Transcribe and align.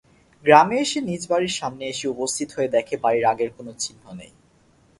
গ্রামে 0.45 0.75
এসে 0.79 0.99
নিজ 1.01 1.21
বাড়ির 1.27 1.53
সামনে 1.59 1.83
এসে 1.87 2.05
উপস্থিত 2.07 2.49
হয়ে 2.55 2.73
দেখে 2.75 2.95
বাড়িতে 3.03 3.27
আগের 3.31 3.49
কোন 3.57 3.67
চিহ্ন 3.83 4.03
নেই। 4.19 4.31